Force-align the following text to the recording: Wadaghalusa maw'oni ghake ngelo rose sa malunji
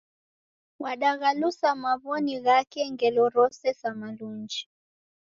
Wadaghalusa 0.83 1.69
maw'oni 1.83 2.35
ghake 2.45 2.81
ngelo 2.93 3.23
rose 3.35 3.69
sa 3.79 3.89
malunji 3.99 4.63